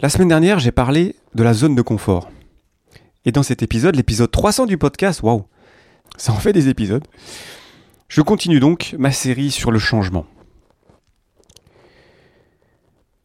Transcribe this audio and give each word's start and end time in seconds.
La 0.00 0.08
semaine 0.08 0.28
dernière, 0.28 0.58
j'ai 0.58 0.72
parlé 0.72 1.14
de 1.36 1.44
la 1.44 1.54
zone 1.54 1.76
de 1.76 1.82
confort. 1.82 2.28
Et 3.24 3.30
dans 3.30 3.44
cet 3.44 3.62
épisode, 3.62 3.94
l'épisode 3.94 4.30
300 4.30 4.66
du 4.66 4.76
podcast, 4.76 5.22
waouh, 5.22 5.44
ça 6.16 6.32
en 6.32 6.36
fait 6.36 6.52
des 6.52 6.68
épisodes. 6.68 7.06
Je 8.08 8.20
continue 8.20 8.58
donc 8.58 8.96
ma 8.98 9.12
série 9.12 9.52
sur 9.52 9.70
le 9.70 9.78
changement. 9.78 10.26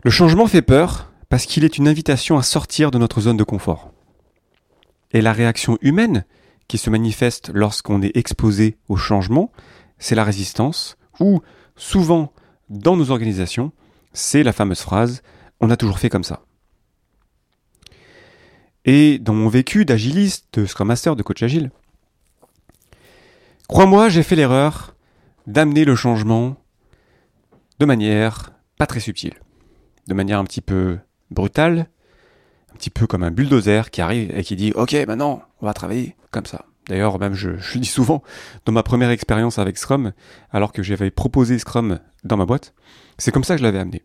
Le 0.04 0.12
changement 0.12 0.46
fait 0.46 0.62
peur 0.62 1.12
parce 1.28 1.48
qu'il 1.48 1.64
est 1.64 1.80
une 1.80 1.88
invitation 1.88 2.38
à 2.38 2.44
sortir 2.44 2.92
de 2.92 3.00
notre 3.00 3.20
zone 3.20 3.38
de 3.38 3.44
confort. 3.44 3.92
Et 5.12 5.22
la 5.22 5.34
réaction 5.34 5.80
humaine 5.82 6.24
qui 6.68 6.78
se 6.78 6.92
manifeste 6.92 7.50
lorsqu'on 7.52 8.04
est 8.04 8.16
exposé 8.16 8.78
au 8.90 8.96
changement, 8.96 9.52
c'est 9.98 10.16
la 10.16 10.24
résistance, 10.24 10.98
ou 11.20 11.42
souvent 11.76 12.32
dans 12.70 12.96
nos 12.96 13.10
organisations, 13.10 13.72
c'est 14.14 14.44
la 14.44 14.54
fameuse 14.54 14.82
phrase 14.82 15.24
on 15.62 15.72
a 15.72 15.76
toujours 15.76 16.00
fait 16.00 16.10
comme 16.10 16.24
ça. 16.24 16.44
Et 18.92 19.20
dans 19.20 19.36
mon 19.36 19.50
vécu 19.50 19.86
d'agiliste, 19.86 20.48
de 20.54 20.66
Scrum 20.66 20.88
Master, 20.88 21.16
de 21.16 21.22
coach 21.22 21.44
agile, 21.44 21.70
crois-moi, 23.68 24.10
j'ai 24.10 24.24
fait 24.24 24.36
l'erreur 24.36 24.96
d'amener 25.46 25.86
le 25.86 25.96
changement 25.96 26.56
de 27.78 27.86
manière 27.86 28.52
pas 28.80 28.88
très 28.88 29.00
subtile, 29.00 29.36
de 30.08 30.16
manière 30.16 30.40
un 30.40 30.44
petit 30.44 30.62
peu 30.62 30.98
brutale, 31.30 31.88
un 32.74 32.78
petit 32.78 32.90
peu 32.90 33.06
comme 33.06 33.22
un 33.22 33.30
bulldozer 33.30 33.92
qui 33.92 34.02
arrive 34.02 34.36
et 34.36 34.44
qui 34.44 34.56
dit 34.56 34.74
Ok, 34.74 34.94
maintenant, 35.08 35.44
on 35.62 35.68
va 35.68 35.76
travailler 35.76 36.16
comme 36.32 36.48
ça. 36.48 36.66
D'ailleurs, 36.88 37.20
même 37.20 37.36
je, 37.36 37.60
je 37.60 37.78
dis 37.78 37.86
souvent, 37.86 38.24
dans 38.66 38.72
ma 38.72 38.82
première 38.82 39.12
expérience 39.12 39.60
avec 39.60 39.78
Scrum, 39.78 40.14
alors 40.50 40.74
que 40.74 40.82
j'avais 40.82 41.12
proposé 41.12 41.60
Scrum 41.60 42.00
dans 42.24 42.38
ma 42.38 42.48
boîte, 42.48 42.74
c'est 43.20 43.32
comme 43.32 43.44
ça 43.44 43.54
que 43.54 43.60
je 43.60 43.66
l'avais 43.66 43.78
amené. 43.78 44.02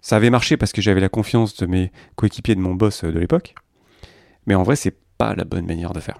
Ça 0.00 0.16
avait 0.16 0.30
marché 0.30 0.56
parce 0.56 0.72
que 0.72 0.80
j'avais 0.80 1.00
la 1.02 1.10
confiance 1.10 1.56
de 1.56 1.66
mes 1.66 1.92
coéquipiers 2.16 2.54
de 2.54 2.60
mon 2.60 2.74
boss 2.74 3.04
de 3.04 3.18
l'époque, 3.18 3.54
mais 4.48 4.54
en 4.54 4.62
vrai, 4.62 4.76
c'est 4.76 4.96
pas 5.18 5.34
la 5.34 5.44
bonne 5.44 5.66
manière 5.66 5.92
de 5.92 6.00
faire. 6.00 6.18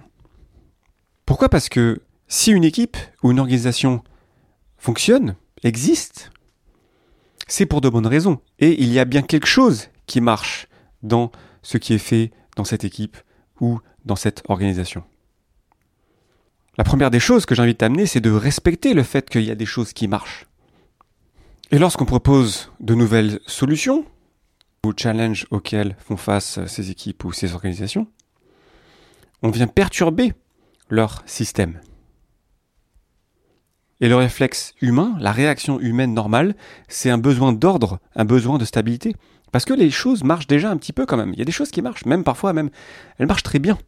Pourquoi? 1.24 1.48
Parce 1.48 1.70
que 1.70 2.02
si 2.28 2.52
une 2.52 2.62
équipe 2.62 2.98
ou 3.22 3.30
une 3.30 3.40
organisation 3.40 4.04
fonctionne, 4.76 5.34
existe, 5.62 6.30
c'est 7.46 7.64
pour 7.64 7.80
de 7.80 7.88
bonnes 7.88 8.06
raisons. 8.06 8.38
Et 8.58 8.82
il 8.82 8.92
y 8.92 8.98
a 8.98 9.06
bien 9.06 9.22
quelque 9.22 9.46
chose 9.46 9.88
qui 10.06 10.20
marche 10.20 10.68
dans 11.02 11.32
ce 11.62 11.78
qui 11.78 11.94
est 11.94 11.98
fait 11.98 12.30
dans 12.54 12.64
cette 12.64 12.84
équipe 12.84 13.16
ou 13.60 13.80
dans 14.04 14.16
cette 14.16 14.42
organisation. 14.48 15.02
La 16.76 16.84
première 16.84 17.10
des 17.10 17.20
choses 17.20 17.46
que 17.46 17.54
j'invite 17.54 17.82
à 17.82 17.86
amener, 17.86 18.04
c'est 18.04 18.20
de 18.20 18.30
respecter 18.30 18.92
le 18.92 19.04
fait 19.04 19.30
qu'il 19.30 19.44
y 19.44 19.50
a 19.50 19.54
des 19.54 19.66
choses 19.66 19.94
qui 19.94 20.06
marchent. 20.06 20.46
Et 21.70 21.78
lorsqu'on 21.78 22.04
propose 22.04 22.70
de 22.80 22.94
nouvelles 22.94 23.40
solutions, 23.46 24.04
ou 24.84 24.92
challenges 24.96 25.46
auxquels 25.50 25.96
font 25.98 26.16
face 26.16 26.64
ces 26.66 26.90
équipes 26.90 27.24
ou 27.24 27.32
ces 27.32 27.54
organisations, 27.54 28.06
on 29.42 29.50
vient 29.50 29.66
perturber 29.66 30.32
leur 30.90 31.22
système. 31.26 31.80
Et 34.00 34.08
le 34.08 34.16
réflexe 34.16 34.74
humain, 34.80 35.16
la 35.18 35.32
réaction 35.32 35.80
humaine 35.80 36.14
normale, 36.14 36.54
c'est 36.86 37.10
un 37.10 37.18
besoin 37.18 37.52
d'ordre, 37.52 37.98
un 38.14 38.24
besoin 38.24 38.58
de 38.58 38.64
stabilité. 38.64 39.14
Parce 39.50 39.64
que 39.64 39.74
les 39.74 39.90
choses 39.90 40.24
marchent 40.24 40.46
déjà 40.46 40.70
un 40.70 40.76
petit 40.76 40.92
peu 40.92 41.06
quand 41.06 41.16
même. 41.16 41.32
Il 41.32 41.38
y 41.38 41.42
a 41.42 41.44
des 41.44 41.52
choses 41.52 41.70
qui 41.70 41.82
marchent, 41.82 42.04
même 42.04 42.22
parfois 42.22 42.52
même, 42.52 42.70
elles 43.18 43.26
marchent 43.26 43.42
très 43.42 43.58
bien. 43.58 43.78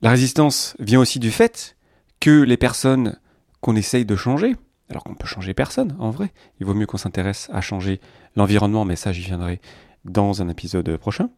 La 0.00 0.10
résistance 0.10 0.76
vient 0.78 1.00
aussi 1.00 1.18
du 1.18 1.30
fait 1.30 1.76
que 2.20 2.42
les 2.42 2.56
personnes 2.56 3.18
qu'on 3.60 3.74
essaye 3.74 4.04
de 4.04 4.16
changer, 4.16 4.56
alors 4.90 5.02
qu'on 5.02 5.14
peut 5.14 5.26
changer 5.26 5.54
personne 5.54 5.96
en 5.98 6.10
vrai, 6.10 6.32
il 6.60 6.66
vaut 6.66 6.74
mieux 6.74 6.86
qu'on 6.86 6.98
s'intéresse 6.98 7.50
à 7.52 7.60
changer 7.60 8.00
l'environnement, 8.36 8.84
mais 8.84 8.96
ça 8.96 9.12
j'y 9.12 9.22
viendrai 9.22 9.60
dans 10.04 10.40
un 10.40 10.48
épisode 10.48 10.96
prochain. 10.98 11.30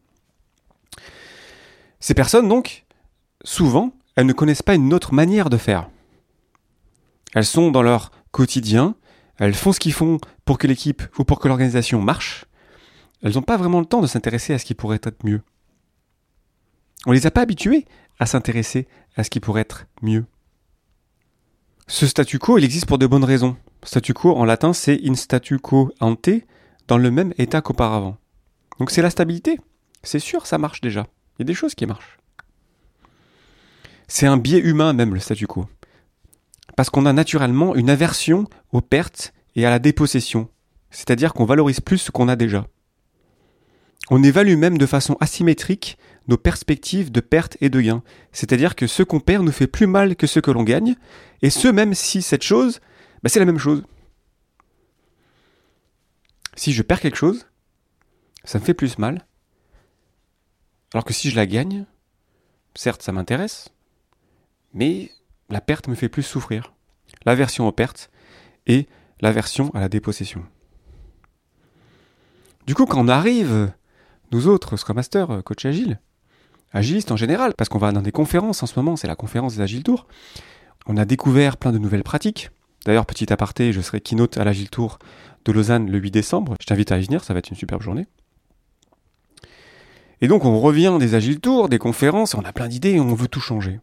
Ces 2.01 2.15
personnes 2.15 2.49
donc, 2.49 2.87
souvent, 3.45 3.93
elles 4.17 4.27
ne 4.27 4.33
connaissent 4.33 4.63
pas 4.63 4.75
une 4.75 4.93
autre 4.95 5.15
manière 5.15 5.51
de 5.51 5.57
faire. 5.57 5.89
Elles 7.35 7.45
sont 7.45 7.71
dans 7.71 7.83
leur 7.83 8.11
quotidien, 8.33 8.97
elles 9.37 9.55
font 9.55 9.73
ce 9.73 9.81
qu'ils 9.81 9.93
font 9.93 10.19
pour 10.45 10.59
que 10.59 10.67
l'équipe 10.67 11.03
ou 11.19 11.25
pour 11.25 11.39
que 11.39 11.49
l'organisation 11.49 12.01
marche. 12.01 12.47
Elles 13.23 13.35
n'ont 13.35 13.43
pas 13.43 13.57
vraiment 13.57 13.81
le 13.81 13.87
temps 13.87 14.01
de 14.01 14.07
s'intéresser 14.07 14.55
à 14.55 14.59
ce 14.59 14.65
qui 14.65 14.75
pourrait 14.75 15.01
être 15.03 15.25
mieux. 15.25 15.43
On 17.07 17.13
les 17.13 17.27
a 17.27 17.31
pas 17.31 17.43
habituées 17.43 17.87
à 18.19 18.27
s'intéresser 18.27 18.89
à 19.17 19.25
ce 19.25 19.31
qui 19.31 19.41
pourrait 19.41 19.63
être 19.63 19.87
mieux. 20.03 20.27
Ce 21.87 22.07
statu 22.07 22.39
quo, 22.39 22.59
il 22.59 22.65
existe 22.65 22.87
pour 22.87 22.99
de 22.99 23.07
bonnes 23.07 23.25
raisons. 23.25 23.57
Statu 23.83 24.15
quo, 24.15 24.37
en 24.37 24.45
latin, 24.45 24.73
c'est 24.73 25.01
in 25.05 25.15
statu 25.15 25.59
quo 25.59 25.93
ante, 26.01 26.31
dans 26.89 26.99
le 26.99 27.11
même 27.11 27.33
état 27.39 27.63
qu'auparavant. 27.63 28.17
Donc 28.79 28.91
c'est 28.91 29.03
la 29.03 29.11
stabilité. 29.11 29.59
C'est 30.03 30.19
sûr, 30.19 30.47
ça 30.47 30.59
marche 30.59 30.81
déjà. 30.81 31.07
Il 31.41 31.45
y 31.45 31.45
a 31.45 31.47
des 31.47 31.55
choses 31.55 31.75
qui 31.75 31.87
marchent. 31.87 32.19
C'est 34.09 34.27
un 34.27 34.37
biais 34.37 34.59
humain 34.59 34.93
même, 34.93 35.15
le 35.15 35.21
statu 35.21 35.47
quo. 35.47 35.67
Parce 36.77 36.91
qu'on 36.91 37.07
a 37.07 37.15
naturellement 37.15 37.75
une 37.75 37.89
aversion 37.89 38.45
aux 38.73 38.83
pertes 38.83 39.33
et 39.57 39.65
à 39.65 39.71
la 39.71 39.79
dépossession. 39.79 40.51
C'est-à-dire 40.91 41.33
qu'on 41.33 41.47
valorise 41.47 41.81
plus 41.81 41.97
ce 41.97 42.11
qu'on 42.11 42.29
a 42.29 42.37
déjà. 42.37 42.67
On 44.11 44.23
évalue 44.23 44.57
même 44.57 44.77
de 44.77 44.85
façon 44.85 45.17
asymétrique 45.19 45.97
nos 46.29 46.37
perspectives 46.37 47.11
de 47.11 47.21
perte 47.21 47.57
et 47.63 47.71
de 47.71 47.81
gain. 47.81 48.03
C'est-à-dire 48.33 48.77
que 48.77 48.87
ce 48.87 49.03
qu'on 49.03 49.21
perd 49.21 49.43
nous 49.43 49.51
fait 49.51 49.67
plus 49.67 49.87
mal 49.87 50.17
que 50.17 50.27
ce 50.27 50.41
que 50.41 50.51
l'on 50.51 50.63
gagne, 50.63 50.95
et 51.41 51.49
ce 51.49 51.69
même 51.69 51.95
si 51.95 52.21
cette 52.21 52.43
chose, 52.43 52.81
bah, 53.23 53.31
c'est 53.31 53.41
la 53.41 53.47
même 53.47 53.57
chose. 53.57 53.83
Si 56.55 56.75
je 56.75 56.83
perds 56.83 57.01
quelque 57.01 57.17
chose, 57.17 57.47
ça 58.45 58.59
me 58.59 58.65
fait 58.65 58.75
plus 58.75 58.99
mal. 58.99 59.25
Alors 60.93 61.05
que 61.05 61.13
si 61.13 61.31
je 61.31 61.37
la 61.37 61.47
gagne, 61.47 61.85
certes 62.75 63.03
ça 63.03 63.13
m'intéresse, 63.13 63.71
mais 64.75 65.11
la 65.49 65.61
perte 65.61 65.89
me 65.89 65.95
fait 65.95 66.09
plus 66.09 66.23
souffrir. 66.23 66.73
L'aversion 67.25 67.67
aux 67.67 67.73
pertes 67.73 68.11
et 68.67 68.87
l'aversion 69.21 69.71
à 69.75 69.81
la 69.81 69.89
dépossession. 69.89 70.45
Du 72.67 72.75
coup, 72.75 72.87
quand 72.87 73.01
on 73.01 73.09
arrive, 73.09 73.73
nous 74.33 74.47
autres, 74.47 74.77
Scrum 74.77 74.97
Master, 74.97 75.43
coach 75.45 75.65
agile, 75.65 75.99
agilistes 76.73 77.11
en 77.11 77.17
général, 77.17 77.55
parce 77.55 77.69
qu'on 77.69 77.79
va 77.79 77.93
dans 77.93 78.03
des 78.03 78.13
conférences 78.13 78.63
en 78.63 78.67
ce 78.67 78.79
moment, 78.79 78.97
c'est 78.97 79.09
la 79.09 79.17
conférence 79.17 79.57
des 79.57 79.63
Agile 79.63 79.83
Tours, 79.83 80.07
on 80.87 80.97
a 80.97 81.05
découvert 81.05 81.57
plein 81.57 81.73
de 81.73 81.79
nouvelles 81.79 82.05
pratiques. 82.05 82.51
D'ailleurs, 82.87 83.07
petit 83.07 83.33
aparté, 83.33 83.73
je 83.73 83.81
serai 83.81 84.01
keynote 84.01 84.39
à 84.39 84.45
l'Agile 84.45 84.71
Tour 84.71 84.99
de 85.45 85.53
Lausanne 85.53 85.91
le 85.91 85.99
8 85.99 86.11
décembre. 86.11 86.55
Je 86.61 86.67
t'invite 86.67 86.93
à 86.93 86.99
y 86.99 87.05
venir, 87.05 87.25
ça 87.25 87.35
va 87.35 87.39
être 87.39 87.51
une 87.51 87.57
superbe 87.57 87.83
journée. 87.83 88.07
Et 90.21 90.29
donc, 90.29 90.45
on 90.45 90.61
revient 90.61 90.97
des 90.99 91.15
Agile 91.15 91.41
Tours, 91.41 91.69
des 91.69 91.79
conférences, 91.79 92.35
on 92.35 92.45
a 92.45 92.53
plein 92.53 92.69
d'idées 92.69 92.93
et 92.93 93.01
on 93.01 93.15
veut 93.15 93.29
tout 93.29 93.41
changer. 93.41 93.81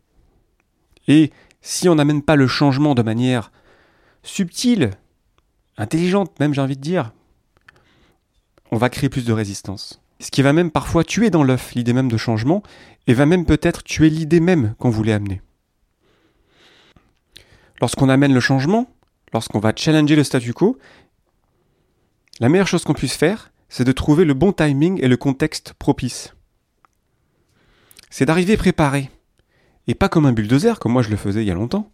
Et 1.08 1.31
si 1.62 1.90
on 1.90 1.96
n'amène 1.96 2.22
pas 2.22 2.36
le 2.36 2.48
changement 2.48 2.96
de 2.96 3.02
manière 3.02 3.52
subtile, 4.24 4.92
intelligente 5.78 6.40
même 6.40 6.53
j'ai 6.53 6.62
envie 6.62 6.78
de 6.78 6.81
dire, 6.81 7.12
on 8.72 8.78
va 8.78 8.90
créer 8.90 9.09
plus 9.09 9.25
de 9.25 9.34
résistance. 9.34 10.02
Ce 10.20 10.31
qui 10.31 10.42
va 10.42 10.53
même 10.53 10.72
parfois 10.72 11.03
tuer 11.03 11.30
dans 11.30 11.44
l'œuf 11.44 11.74
l'idée 11.75 11.94
même 11.94 12.12
de 12.12 12.18
changement 12.18 12.64
et 13.06 13.14
va 13.14 13.25
même 13.25 13.46
peut-être 13.46 13.84
tuer 13.84 14.09
l'idée 14.09 14.40
même 14.40 14.75
qu'on 14.80 14.90
voulait 14.90 15.14
amener. 15.14 15.42
Lorsqu'on 17.80 18.09
amène 18.09 18.34
le 18.34 18.40
changement, 18.40 18.88
lorsqu'on 19.34 19.59
va 19.59 19.74
challenger 19.75 20.16
le 20.16 20.24
statu 20.24 20.54
quo, 20.54 20.78
la 22.40 22.50
meilleure 22.50 22.68
chose 22.68 22.84
qu'on 22.84 22.94
puisse 22.94 23.16
faire, 23.16 23.52
c'est 23.70 23.84
de 23.84 23.92
trouver 23.92 24.26
le 24.26 24.34
bon 24.34 24.52
timing 24.54 25.00
et 25.02 25.08
le 25.08 25.18
contexte 25.18 25.74
propice. 25.74 26.34
C'est 28.10 28.26
d'arriver 28.26 28.58
préparé, 28.58 29.10
et 29.88 29.96
pas 29.96 30.10
comme 30.10 30.26
un 30.26 30.34
bulldozer 30.34 30.80
comme 30.80 30.94
moi 30.94 31.02
je 31.02 31.10
le 31.10 31.18
faisais 31.18 31.44
il 31.44 31.48
y 31.48 31.52
a 31.52 31.56
longtemps, 31.56 31.92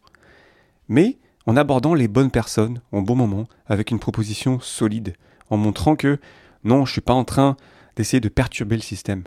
mais 0.88 1.18
en 1.46 1.58
abordant 1.58 1.94
les 1.94 2.08
bonnes 2.08 2.32
personnes 2.32 2.82
au 2.92 3.02
bon 3.02 3.16
moment 3.16 3.48
avec 3.66 3.92
une 3.92 4.00
proposition 4.00 4.60
solide, 4.60 5.16
en 5.50 5.58
montrant 5.58 5.96
que 5.96 6.20
non, 6.64 6.86
je 6.86 6.94
suis 6.94 7.02
pas 7.02 7.14
en 7.14 7.26
train 7.26 7.58
d'essayer 7.96 8.22
de 8.22 8.30
perturber 8.30 8.76
le 8.76 8.81
système. 8.81 9.24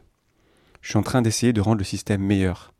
Je 0.80 0.90
suis 0.90 0.98
en 0.98 1.02
train 1.02 1.22
d'essayer 1.22 1.52
de 1.52 1.60
rendre 1.60 1.78
le 1.78 1.84
système 1.84 2.22
meilleur. 2.22 2.72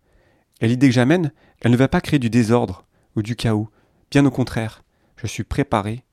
Et 0.60 0.68
l'idée 0.68 0.88
que 0.88 0.94
j'amène, 0.94 1.32
elle 1.60 1.72
ne 1.72 1.76
va 1.76 1.88
pas 1.88 2.00
créer 2.00 2.18
du 2.18 2.30
désordre 2.30 2.86
ou 3.14 3.22
du 3.22 3.36
chaos. 3.36 3.68
Bien 4.10 4.24
au 4.24 4.30
contraire, 4.30 4.82
je 5.16 5.26
suis 5.26 5.44
préparé, 5.44 6.04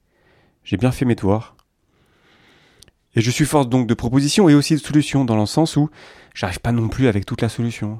j'ai 0.63 0.77
bien 0.77 0.91
fait 0.91 1.05
mes 1.05 1.15
devoirs. 1.15 1.55
Et 3.15 3.21
je 3.21 3.31
suis 3.31 3.45
force 3.45 3.69
donc 3.69 3.87
de 3.87 3.93
propositions 3.93 4.49
et 4.49 4.55
aussi 4.55 4.73
de 4.75 4.79
solutions 4.79 5.25
dans 5.25 5.37
le 5.37 5.45
sens 5.45 5.75
où 5.75 5.89
j'arrive 6.33 6.59
pas 6.59 6.71
non 6.71 6.89
plus 6.89 7.07
avec 7.07 7.25
toute 7.25 7.41
la 7.41 7.49
solution. 7.49 7.99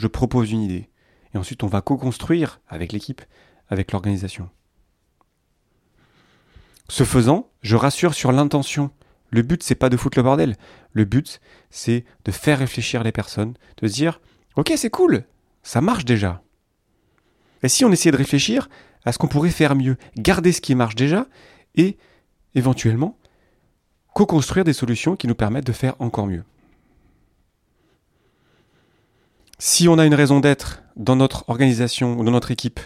Je 0.00 0.06
propose 0.06 0.50
une 0.50 0.62
idée. 0.62 0.88
Et 1.34 1.38
ensuite, 1.38 1.62
on 1.62 1.68
va 1.68 1.80
co-construire 1.80 2.60
avec 2.68 2.92
l'équipe, 2.92 3.22
avec 3.68 3.92
l'organisation. 3.92 4.48
Ce 6.88 7.04
faisant, 7.04 7.50
je 7.60 7.76
rassure 7.76 8.14
sur 8.14 8.32
l'intention. 8.32 8.90
Le 9.30 9.42
but, 9.42 9.62
c'est 9.62 9.74
pas 9.74 9.90
de 9.90 9.96
foutre 9.96 10.18
le 10.18 10.22
bordel. 10.22 10.56
Le 10.92 11.04
but, 11.04 11.40
c'est 11.70 12.04
de 12.24 12.32
faire 12.32 12.60
réfléchir 12.60 13.02
les 13.02 13.12
personnes, 13.12 13.54
de 13.82 13.88
se 13.88 13.92
dire, 13.92 14.20
ok, 14.56 14.72
c'est 14.76 14.90
cool, 14.90 15.24
ça 15.62 15.82
marche 15.82 16.06
déjà. 16.06 16.42
Et 17.62 17.68
si 17.68 17.84
on 17.84 17.92
essayait 17.92 18.12
de 18.12 18.16
réfléchir 18.16 18.70
à 19.04 19.12
ce 19.12 19.18
qu'on 19.18 19.28
pourrait 19.28 19.50
faire 19.50 19.74
mieux, 19.74 19.96
garder 20.16 20.52
ce 20.52 20.62
qui 20.62 20.74
marche 20.74 20.94
déjà, 20.94 21.26
et 21.74 21.98
éventuellement 22.54 23.17
co-construire 24.18 24.64
des 24.64 24.72
solutions 24.72 25.14
qui 25.14 25.28
nous 25.28 25.36
permettent 25.36 25.68
de 25.68 25.72
faire 25.72 25.94
encore 26.00 26.26
mieux. 26.26 26.42
Si 29.60 29.86
on 29.86 29.96
a 29.96 30.06
une 30.06 30.14
raison 30.14 30.40
d'être 30.40 30.82
dans 30.96 31.14
notre 31.14 31.48
organisation 31.48 32.18
ou 32.18 32.24
dans 32.24 32.32
notre 32.32 32.50
équipe, 32.50 32.80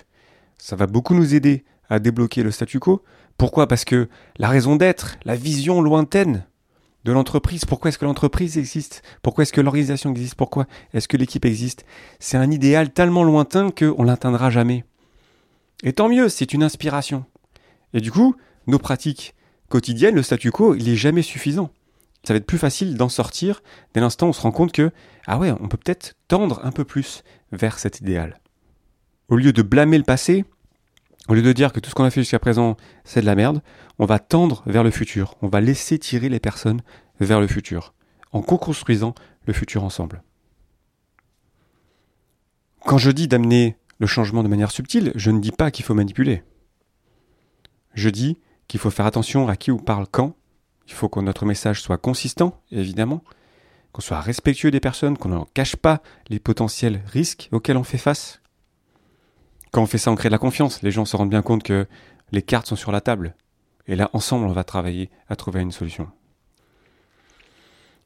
ça 0.58 0.76
va 0.76 0.86
beaucoup 0.86 1.14
nous 1.14 1.34
aider 1.34 1.64
à 1.88 2.00
débloquer 2.00 2.42
le 2.42 2.50
statu 2.50 2.80
quo. 2.80 3.02
Pourquoi? 3.38 3.66
Parce 3.66 3.86
que 3.86 4.10
la 4.36 4.50
raison 4.50 4.76
d'être, 4.76 5.16
la 5.24 5.34
vision 5.34 5.80
lointaine 5.80 6.44
de 7.04 7.12
l'entreprise, 7.12 7.64
pourquoi 7.64 7.88
est-ce 7.88 7.98
que 7.98 8.04
l'entreprise 8.04 8.58
existe? 8.58 9.02
Pourquoi 9.22 9.42
est-ce 9.42 9.54
que 9.54 9.62
l'organisation 9.62 10.10
existe? 10.10 10.34
Pourquoi 10.34 10.66
est-ce 10.92 11.08
que 11.08 11.16
l'équipe 11.16 11.46
existe? 11.46 11.86
C'est 12.20 12.36
un 12.36 12.50
idéal 12.50 12.90
tellement 12.90 13.24
lointain 13.24 13.70
qu'on 13.70 14.02
l'atteindra 14.02 14.50
jamais. 14.50 14.84
Et 15.82 15.94
tant 15.94 16.10
mieux, 16.10 16.28
c'est 16.28 16.52
une 16.52 16.62
inspiration. 16.62 17.24
Et 17.94 18.02
du 18.02 18.12
coup, 18.12 18.36
nos 18.66 18.78
pratiques 18.78 19.34
quotidiennes, 19.72 20.14
le 20.14 20.22
statu 20.22 20.50
quo, 20.50 20.74
il 20.74 20.86
est 20.88 20.96
jamais 20.96 21.22
suffisant. 21.22 21.70
Ça 22.24 22.34
va 22.34 22.36
être 22.36 22.46
plus 22.46 22.58
facile 22.58 22.96
d'en 22.96 23.08
sortir 23.08 23.62
dès 23.94 24.00
l'instant 24.00 24.26
où 24.26 24.30
on 24.30 24.32
se 24.34 24.42
rend 24.42 24.52
compte 24.52 24.70
que, 24.70 24.90
ah 25.26 25.38
ouais, 25.38 25.50
on 25.50 25.66
peut 25.66 25.78
peut-être 25.78 26.14
tendre 26.28 26.60
un 26.62 26.70
peu 26.70 26.84
plus 26.84 27.24
vers 27.52 27.78
cet 27.78 28.00
idéal. 28.00 28.38
Au 29.28 29.36
lieu 29.36 29.52
de 29.52 29.62
blâmer 29.62 29.96
le 29.96 30.04
passé, 30.04 30.44
au 31.28 31.34
lieu 31.34 31.42
de 31.42 31.52
dire 31.52 31.72
que 31.72 31.80
tout 31.80 31.88
ce 31.88 31.94
qu'on 31.94 32.04
a 32.04 32.10
fait 32.10 32.20
jusqu'à 32.20 32.38
présent, 32.38 32.76
c'est 33.04 33.22
de 33.22 33.26
la 33.26 33.34
merde, 33.34 33.62
on 33.98 34.04
va 34.04 34.18
tendre 34.18 34.62
vers 34.66 34.84
le 34.84 34.90
futur. 34.90 35.36
On 35.40 35.48
va 35.48 35.62
laisser 35.62 35.98
tirer 35.98 36.28
les 36.28 36.40
personnes 36.40 36.82
vers 37.18 37.40
le 37.40 37.46
futur, 37.46 37.94
en 38.32 38.42
co-construisant 38.42 39.14
le 39.46 39.54
futur 39.54 39.84
ensemble. 39.84 40.22
Quand 42.84 42.98
je 42.98 43.10
dis 43.10 43.26
d'amener 43.26 43.78
le 43.98 44.06
changement 44.06 44.42
de 44.42 44.48
manière 44.48 44.70
subtile, 44.70 45.12
je 45.14 45.30
ne 45.30 45.40
dis 45.40 45.52
pas 45.52 45.70
qu'il 45.70 45.84
faut 45.84 45.94
manipuler. 45.94 46.42
Je 47.94 48.10
dis 48.10 48.36
qu'il 48.68 48.80
faut 48.80 48.90
faire 48.90 49.06
attention 49.06 49.48
à 49.48 49.56
qui 49.56 49.70
on 49.70 49.78
parle 49.78 50.06
quand. 50.10 50.34
Il 50.88 50.94
faut 50.94 51.08
que 51.08 51.20
notre 51.20 51.46
message 51.46 51.80
soit 51.80 51.98
consistant, 51.98 52.60
évidemment, 52.70 53.22
qu'on 53.92 54.02
soit 54.02 54.20
respectueux 54.20 54.70
des 54.70 54.80
personnes, 54.80 55.16
qu'on 55.16 55.28
ne 55.28 55.44
cache 55.54 55.76
pas 55.76 56.02
les 56.28 56.38
potentiels 56.38 57.02
risques 57.06 57.48
auxquels 57.52 57.76
on 57.76 57.84
fait 57.84 57.98
face. 57.98 58.40
Quand 59.70 59.82
on 59.82 59.86
fait 59.86 59.98
ça, 59.98 60.10
on 60.10 60.16
crée 60.16 60.28
de 60.28 60.32
la 60.32 60.38
confiance. 60.38 60.82
Les 60.82 60.90
gens 60.90 61.04
se 61.04 61.16
rendent 61.16 61.30
bien 61.30 61.42
compte 61.42 61.62
que 61.62 61.86
les 62.30 62.42
cartes 62.42 62.66
sont 62.66 62.76
sur 62.76 62.92
la 62.92 63.00
table. 63.00 63.34
Et 63.86 63.96
là, 63.96 64.10
ensemble, 64.12 64.46
on 64.46 64.52
va 64.52 64.64
travailler 64.64 65.10
à 65.28 65.36
trouver 65.36 65.60
une 65.60 65.72
solution. 65.72 66.08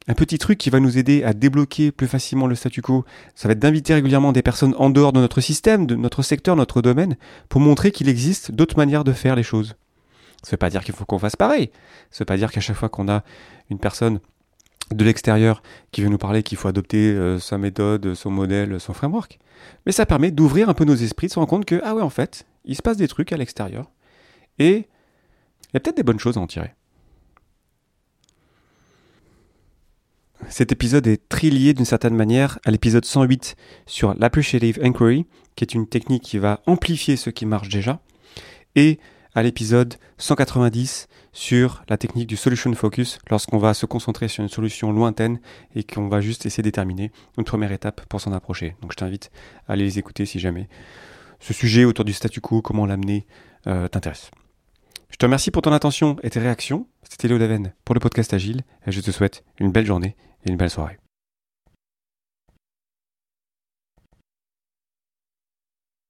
Un 0.09 0.13
petit 0.13 0.37
truc 0.37 0.57
qui 0.57 0.69
va 0.69 0.79
nous 0.79 0.97
aider 0.97 1.23
à 1.23 1.33
débloquer 1.33 1.91
plus 1.91 2.07
facilement 2.07 2.47
le 2.47 2.55
statu 2.55 2.81
quo, 2.81 3.03
ça 3.35 3.49
va 3.49 3.51
être 3.51 3.59
d'inviter 3.59 3.93
régulièrement 3.93 4.31
des 4.31 4.41
personnes 4.41 4.73
en 4.77 4.89
dehors 4.89 5.11
de 5.11 5.19
notre 5.19 5.41
système, 5.41 5.85
de 5.85 5.95
notre 5.95 6.21
secteur, 6.21 6.55
notre 6.55 6.81
domaine, 6.81 7.17
pour 7.49 7.59
montrer 7.59 7.91
qu'il 7.91 8.07
existe 8.07 8.51
d'autres 8.51 8.77
manières 8.77 9.03
de 9.03 9.11
faire 9.11 9.35
les 9.35 9.43
choses. 9.43 9.75
Ça 10.43 10.49
ne 10.49 10.51
veut 10.51 10.57
pas 10.57 10.69
dire 10.69 10.83
qu'il 10.83 10.93
faut 10.93 11.05
qu'on 11.05 11.19
fasse 11.19 11.35
pareil. 11.35 11.71
Ça 12.11 12.17
ne 12.17 12.19
veut 12.19 12.25
pas 12.25 12.37
dire 12.37 12.51
qu'à 12.51 12.61
chaque 12.61 12.75
fois 12.75 12.89
qu'on 12.89 13.09
a 13.09 13.23
une 13.69 13.79
personne 13.79 14.19
de 14.91 15.03
l'extérieur 15.03 15.61
qui 15.91 16.01
vient 16.01 16.09
nous 16.09 16.17
parler 16.17 16.43
qu'il 16.43 16.57
faut 16.57 16.67
adopter 16.67 17.11
euh, 17.11 17.39
sa 17.39 17.57
méthode, 17.57 18.13
son 18.13 18.31
modèle, 18.31 18.79
son 18.79 18.93
framework. 18.93 19.39
Mais 19.85 19.91
ça 19.91 20.05
permet 20.05 20.31
d'ouvrir 20.31 20.69
un 20.69 20.73
peu 20.73 20.85
nos 20.85 20.95
esprits, 20.95 21.27
de 21.27 21.33
se 21.33 21.39
rendre 21.39 21.49
compte 21.49 21.65
que, 21.65 21.81
ah 21.83 21.95
ouais, 21.95 22.01
en 22.01 22.09
fait, 22.09 22.45
il 22.65 22.75
se 22.75 22.81
passe 22.81 22.97
des 22.97 23.07
trucs 23.07 23.31
à 23.33 23.37
l'extérieur. 23.37 23.91
Et 24.59 24.87
il 25.67 25.73
y 25.73 25.77
a 25.77 25.79
peut-être 25.79 25.97
des 25.97 26.03
bonnes 26.03 26.19
choses 26.19 26.37
à 26.37 26.41
en 26.41 26.47
tirer. 26.47 26.73
Cet 30.49 30.71
épisode 30.71 31.07
est 31.07 31.27
très 31.27 31.49
lié 31.49 31.73
d'une 31.73 31.85
certaine 31.85 32.15
manière 32.15 32.59
à 32.63 32.71
l'épisode 32.71 33.03
108 33.03 33.55
sur 33.85 34.13
l'appreciative 34.13 34.79
inquiry, 34.81 35.25
qui 35.55 35.63
est 35.63 35.73
une 35.73 35.87
technique 35.87 36.23
qui 36.23 36.37
va 36.37 36.61
amplifier 36.67 37.17
ce 37.17 37.29
qui 37.29 37.45
marche 37.45 37.69
déjà, 37.69 37.99
et 38.75 38.99
à 39.37 39.43
l'épisode 39.43 39.93
190 40.17 41.07
sur 41.31 41.83
la 41.89 41.97
technique 41.97 42.25
du 42.25 42.35
solution 42.35 42.73
focus, 42.73 43.19
lorsqu'on 43.29 43.59
va 43.59 43.75
se 43.75 43.85
concentrer 43.85 44.29
sur 44.29 44.41
une 44.41 44.49
solution 44.49 44.91
lointaine 44.91 45.39
et 45.75 45.83
qu'on 45.83 46.07
va 46.07 46.21
juste 46.21 46.47
essayer 46.47 46.63
de 46.63 46.67
déterminer 46.69 47.11
une 47.37 47.43
première 47.43 47.71
étape 47.71 48.03
pour 48.07 48.19
s'en 48.19 48.33
approcher. 48.33 48.75
Donc 48.81 48.93
je 48.93 48.97
t'invite 48.97 49.29
à 49.67 49.73
aller 49.73 49.83
les 49.83 49.99
écouter 49.99 50.25
si 50.25 50.39
jamais 50.39 50.67
ce 51.39 51.53
sujet 51.53 51.85
autour 51.85 52.03
du 52.03 52.13
statu 52.13 52.41
quo, 52.41 52.63
comment 52.63 52.87
l'amener, 52.87 53.27
euh, 53.67 53.87
t'intéresse. 53.87 54.31
Je 55.11 55.17
te 55.17 55.25
remercie 55.27 55.51
pour 55.51 55.61
ton 55.61 55.71
attention 55.71 56.17
et 56.23 56.31
tes 56.31 56.39
réactions. 56.39 56.87
C'était 57.07 57.27
Léo 57.27 57.37
Daven 57.37 57.73
pour 57.85 57.93
le 57.93 57.99
podcast 57.99 58.33
Agile 58.33 58.63
et 58.87 58.91
je 58.91 59.01
te 59.01 59.11
souhaite 59.11 59.43
une 59.59 59.71
belle 59.71 59.85
journée 59.85 60.15
et 60.45 60.49
une 60.49 60.57
belle 60.57 60.71
soirée. 60.71 60.97